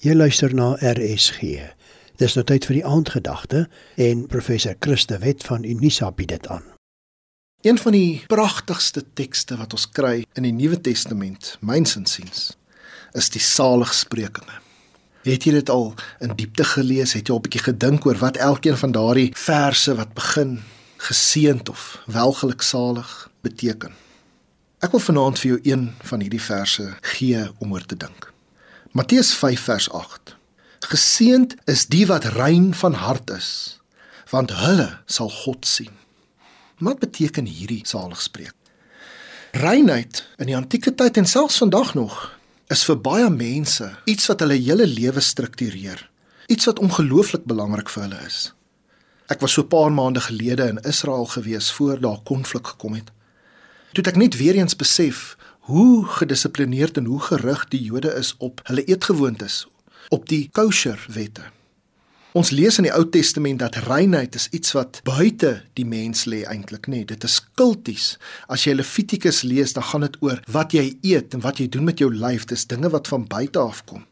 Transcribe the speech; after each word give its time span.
Jy 0.00 0.14
luister 0.16 0.54
na 0.56 0.78
RSG. 0.80 1.58
Dis 2.16 2.32
nou 2.32 2.42
tyd 2.48 2.64
vir 2.64 2.78
die 2.78 2.84
aandgedagte 2.88 3.66
en 4.00 4.22
professor 4.32 4.72
Christe 4.80 5.18
Wet 5.20 5.44
van 5.44 5.66
Unisa 5.68 6.08
bied 6.16 6.30
dit 6.32 6.46
aan. 6.48 6.64
Een 7.60 7.76
van 7.76 7.92
die 7.92 8.22
pragtigste 8.32 9.02
tekste 9.12 9.58
wat 9.60 9.76
ons 9.76 9.84
kry 9.92 10.22
in 10.40 10.46
die 10.48 10.54
Nuwe 10.56 10.78
Testament, 10.80 11.58
myns 11.60 11.98
insiens, 12.00 12.46
is 13.12 13.28
die 13.28 13.44
Saligsprekinge. 13.44 14.62
Het 15.28 15.44
jy 15.44 15.54
dit 15.58 15.74
al 15.76 15.92
in 16.24 16.32
diepte 16.32 16.64
gelees? 16.64 17.12
Het 17.12 17.28
jy 17.28 17.36
al 17.36 17.44
bietjie 17.44 17.66
gedink 17.68 18.08
oor 18.08 18.24
wat 18.24 18.40
elkeen 18.40 18.80
van 18.80 18.96
daardie 18.96 19.28
verse 19.36 19.98
wat 20.00 20.16
begin 20.16 20.62
geseënd 21.10 21.68
of 21.68 22.00
welgeluksalig 22.08 23.14
beteken? 23.44 23.92
Ek 24.80 24.96
wil 24.96 25.08
vanaand 25.10 25.44
vir 25.44 25.52
jou 25.52 25.62
een 25.74 25.88
van 26.08 26.24
hierdie 26.24 26.46
verse 26.48 26.88
gee 27.18 27.44
om 27.60 27.76
oor 27.76 27.84
te 27.84 28.00
dink. 28.00 28.29
Matteus 28.92 29.34
5 29.34 29.60
vers 29.60 29.90
8. 29.90 30.36
Geseend 30.78 31.54
is 31.64 31.86
die 31.86 32.06
wat 32.06 32.24
rein 32.24 32.72
van 32.74 32.92
hart 32.92 33.30
is, 33.30 33.78
want 34.30 34.50
hulle 34.50 34.88
sal 35.06 35.30
God 35.30 35.66
sien. 35.66 35.92
Wat 36.82 36.98
beteken 36.98 37.46
hierdie 37.46 37.84
saligspreek? 37.86 38.56
Reinheid 39.54 40.24
in 40.42 40.50
die 40.50 40.56
antieke 40.58 40.90
tyd 40.94 41.22
en 41.22 41.30
selfs 41.30 41.60
vandag 41.62 41.94
nog 41.94 42.18
is 42.66 42.82
vir 42.88 42.98
baie 42.98 43.30
mense 43.30 43.92
iets 44.10 44.26
wat 44.26 44.42
hulle 44.42 44.58
hele 44.58 44.90
lewe 44.90 45.22
struktureer. 45.22 46.02
Iets 46.50 46.66
wat 46.66 46.82
ongelooflik 46.82 47.46
belangrik 47.46 47.94
vir 47.94 48.08
hulle 48.08 48.26
is. 48.26 48.40
Ek 49.30 49.38
was 49.38 49.54
so 49.54 49.62
'n 49.62 49.70
paar 49.70 49.92
maande 49.92 50.20
gelede 50.20 50.66
in 50.66 50.82
Israel 50.82 51.30
gewees 51.30 51.70
voor 51.70 52.00
daar 52.00 52.22
konflik 52.24 52.66
gekom 52.66 52.98
het. 52.98 53.14
Toe 53.92 54.04
ek 54.04 54.16
net 54.16 54.36
weer 54.36 54.54
eens 54.54 54.76
besef 54.76 55.36
hoe 55.68 56.06
gedissiplineerd 56.06 56.96
en 56.96 57.04
hoe 57.04 57.20
gerig 57.20 57.68
die 57.68 57.82
Jode 57.82 58.14
is 58.14 58.34
op 58.38 58.60
hulle 58.64 58.84
eetgewoontes, 58.84 59.66
op 60.08 60.28
die 60.28 60.48
kosher 60.52 61.06
wette. 61.08 61.50
Ons 62.30 62.52
lees 62.54 62.76
in 62.78 62.86
die 62.86 62.92
Ou 62.94 63.02
Testament 63.10 63.58
dat 63.58 63.74
reinheid 63.88 64.36
is 64.38 64.46
iets 64.54 64.70
wat 64.76 65.00
buite 65.02 65.64
die 65.74 65.86
mens 65.86 66.28
lê 66.30 66.44
eintlik 66.46 66.86
nie. 66.86 67.02
Dit 67.02 67.24
is 67.26 67.40
kulties. 67.58 68.12
As 68.46 68.68
jy 68.68 68.76
Levitikus 68.76 69.42
lees, 69.42 69.74
dan 69.74 69.88
gaan 69.88 70.06
dit 70.06 70.18
oor 70.22 70.38
wat 70.46 70.76
jy 70.76 70.92
eet 71.02 71.34
en 71.34 71.42
wat 71.42 71.58
jy 71.58 71.66
doen 71.66 71.88
met 71.88 71.98
jou 71.98 72.06
lyf. 72.14 72.46
Dis 72.46 72.68
dinge 72.70 72.92
wat 72.94 73.10
van 73.10 73.26
buite 73.26 73.58
af 73.58 73.82
kom. 73.90 74.06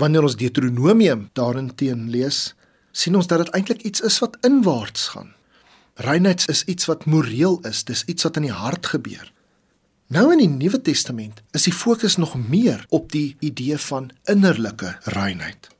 Wanneer 0.00 0.24
ons 0.24 0.38
Deuteronomium 0.40 1.28
daarin 1.36 1.68
lees, 2.08 2.54
sien 2.92 3.16
ons 3.16 3.28
dat 3.28 3.44
dit 3.44 3.52
eintlik 3.52 3.84
iets 3.84 4.00
is 4.00 4.18
wat 4.24 4.40
inwaarts 4.40 5.12
gaan. 5.12 5.34
Reinheid 6.00 6.48
is 6.48 6.64
iets 6.64 6.88
wat 6.88 7.04
moreel 7.04 7.60
is. 7.68 7.84
Dis 7.84 8.04
iets 8.08 8.24
wat 8.24 8.40
in 8.40 8.48
die 8.48 8.56
hart 8.56 8.86
gebeur. 8.86 9.28
Nou 10.12 10.26
in 10.34 10.42
die 10.42 10.50
Nuwe 10.50 10.76
Testament 10.84 11.38
is 11.56 11.64
die 11.64 11.72
fokus 11.72 12.18
nog 12.20 12.34
meer 12.36 12.82
op 12.92 13.06
die 13.14 13.36
idee 13.40 13.78
van 13.80 14.10
innerlike 14.28 14.90
reinheid. 15.14 15.70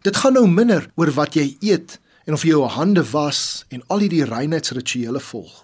Dit 0.00 0.16
gaan 0.16 0.32
nou 0.32 0.46
minder 0.48 0.86
oor 0.96 1.10
wat 1.12 1.34
jy 1.36 1.58
eet 1.60 1.98
en 2.24 2.32
of 2.32 2.46
jy 2.46 2.54
jou 2.54 2.70
hande 2.72 3.02
was 3.10 3.66
en 3.68 3.82
al 3.92 4.00
hierdie 4.06 4.24
reinheidsrituele 4.24 5.20
volg. 5.20 5.58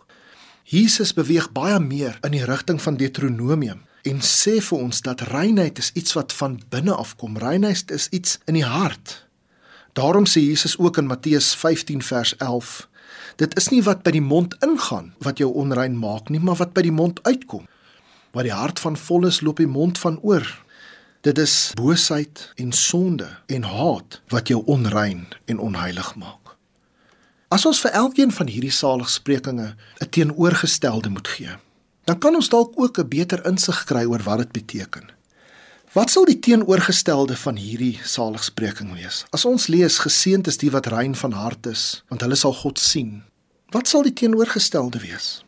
Jesus 0.69 1.15
beweeg 1.17 1.49
baie 1.57 1.79
meer 1.81 2.19
in 2.27 2.35
die 2.37 2.43
rigting 2.45 2.83
van 2.85 2.99
Deuteronomium 3.01 3.81
en 4.05 4.21
sê 4.21 4.59
vir 4.67 4.77
ons 4.77 5.01
dat 5.09 5.25
reinheid 5.31 5.81
is 5.81 5.89
iets 5.97 6.13
wat 6.19 6.37
van 6.37 6.61
binne 6.69 6.99
af 7.01 7.15
kom. 7.17 7.41
Reinheid 7.41 7.97
is 7.97 8.11
iets 8.13 8.37
in 8.45 8.61
die 8.61 8.67
hart. 8.67 9.23
Daarom 9.97 10.29
sê 10.29 10.45
Jesus 10.45 10.77
ook 10.77 11.01
in 11.01 11.09
Matteus 11.09 11.55
15 11.57 12.05
vers 12.05 12.37
11: 12.37 12.77
Dit 13.41 13.57
is 13.57 13.73
nie 13.73 13.81
wat 13.89 14.05
by 14.05 14.13
die 14.21 14.25
mond 14.35 14.61
ingaan 14.61 15.15
wat 15.25 15.41
jou 15.41 15.49
onrein 15.55 15.97
maak 15.97 16.29
nie, 16.29 16.45
maar 16.45 16.61
wat 16.61 16.77
by 16.77 16.85
die 16.85 16.97
mond 17.01 17.25
uitkom 17.25 17.65
wat 18.33 18.45
die 18.45 18.55
hart 18.55 18.81
van 18.81 18.97
vol 18.97 19.27
is 19.27 19.41
loop 19.41 19.57
die 19.57 19.67
mond 19.67 19.99
van 19.99 20.19
oor. 20.23 20.47
Dit 21.21 21.39
is 21.39 21.73
boosheid 21.75 22.53
en 22.57 22.73
sonde 22.73 23.29
en 23.47 23.63
haat 23.63 24.21
wat 24.29 24.49
jou 24.49 24.63
onrein 24.67 25.27
en 25.47 25.59
onheilig 25.59 26.15
maak. 26.15 26.55
As 27.49 27.65
ons 27.67 27.81
vir 27.81 27.95
elkeen 27.97 28.33
van 28.33 28.47
hierdie 28.47 28.75
saligsprekinge 28.75 29.75
'n 30.01 30.09
teenoorgestelde 30.11 31.09
moet 31.09 31.29
gee, 31.29 31.57
dan 32.05 32.19
kan 32.19 32.35
ons 32.35 32.49
dalk 32.49 32.73
ook 32.77 32.99
'n 32.99 33.09
beter 33.09 33.47
insig 33.47 33.85
kry 33.85 34.05
oor 34.05 34.23
wat 34.23 34.39
dit 34.39 34.53
beteken. 34.53 35.11
Wat 35.93 36.11
sal 36.11 36.25
die 36.25 36.39
teenoorgestelde 36.39 37.37
van 37.37 37.57
hierdie 37.57 37.99
saligspreking 38.05 38.93
wees? 38.93 39.25
As 39.31 39.45
ons 39.45 39.67
lees 39.67 39.99
geseënd 39.99 40.47
is 40.47 40.57
die 40.57 40.71
wat 40.71 40.87
rein 40.87 41.15
van 41.15 41.33
hart 41.33 41.67
is, 41.67 42.03
want 42.09 42.21
hulle 42.21 42.37
sal 42.37 42.53
God 42.53 42.79
sien. 42.79 43.23
Wat 43.73 43.89
sal 43.89 44.03
die 44.03 44.13
teenoorgestelde 44.13 45.01
wees? 45.01 45.45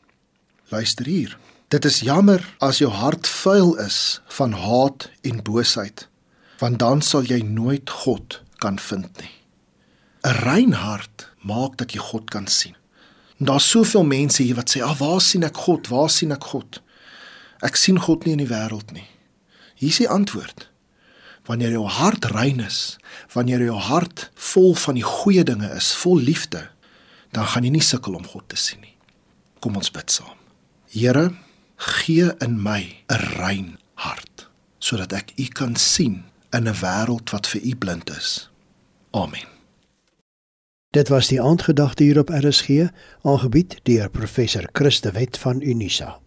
Luister 0.68 1.06
hier. 1.06 1.36
Dit 1.70 1.84
is 1.84 2.00
jammer 2.02 2.42
as 2.58 2.80
jou 2.80 2.88
hart 2.90 3.28
vuil 3.30 3.76
is 3.78 4.18
van 4.34 4.56
haat 4.58 5.04
en 5.22 5.42
boosheid, 5.46 6.08
want 6.58 6.80
dan 6.82 6.98
sal 6.98 7.22
jy 7.22 7.44
nooit 7.46 7.90
God 8.02 8.40
kan 8.58 8.78
vind 8.78 9.20
nie. 9.22 9.30
'n 10.26 10.34
Rein 10.42 10.72
hart 10.72 11.28
maak 11.46 11.76
dat 11.78 11.92
jy 11.94 12.00
God 12.02 12.30
kan 12.30 12.46
sien. 12.46 12.74
En 13.38 13.46
daar's 13.46 13.70
soveel 13.70 14.02
mense 14.02 14.42
hier 14.42 14.54
wat 14.54 14.70
sê, 14.70 14.82
"Ag, 14.82 14.90
ah, 14.90 14.98
waar 14.98 15.20
sien 15.20 15.44
ek 15.44 15.56
God? 15.56 15.88
Waar 15.88 16.10
sien 16.10 16.32
ek 16.32 16.44
God?" 16.44 16.82
Ek 17.62 17.76
sien 17.76 17.98
God 18.00 18.24
nie 18.24 18.32
in 18.32 18.38
die 18.38 18.54
wêreld 18.54 18.90
nie. 18.92 19.06
Hier 19.74 19.90
is 19.90 19.98
die 19.98 20.08
antwoord. 20.08 20.68
Wanneer 21.44 21.70
jou 21.70 21.86
hart 21.86 22.24
rein 22.24 22.60
is, 22.60 22.98
wanneer 23.32 23.60
jou 23.60 23.78
hart 23.78 24.30
vol 24.34 24.74
van 24.74 24.94
die 24.94 25.04
goeie 25.04 25.44
dinge 25.44 25.70
is, 25.76 25.92
vol 25.92 26.18
liefde, 26.18 26.68
dan 27.32 27.46
gaan 27.46 27.64
jy 27.64 27.70
nie 27.70 27.80
sukkel 27.80 28.14
om 28.14 28.26
God 28.26 28.48
te 28.48 28.56
sien 28.56 28.80
nie. 28.80 28.96
Kom 29.60 29.76
ons 29.76 29.90
bid 29.90 30.10
saam. 30.10 30.36
Here, 30.88 31.30
gee 31.80 32.32
in 32.38 32.62
my 32.62 32.82
'n 33.08 33.24
rein 33.40 33.78
hart 33.94 34.48
sodat 34.78 35.12
ek 35.12 35.32
u 35.36 35.46
kan 35.48 35.76
sien 35.76 36.24
in 36.52 36.68
'n 36.68 36.80
wêreld 36.82 37.30
wat 37.30 37.46
vir 37.46 37.62
u 37.62 37.76
blind 37.76 38.10
is. 38.10 38.50
Amen. 39.10 39.48
Dit 40.90 41.08
was 41.08 41.28
die 41.28 41.42
aandgedagte 41.42 42.02
hier 42.02 42.18
op 42.18 42.28
RSG, 42.28 42.90
aangebied 43.22 43.78
deur 43.82 44.10
professor 44.10 44.68
Christe 44.72 45.10
Wet 45.10 45.38
van 45.38 45.60
Unisa. 45.60 46.20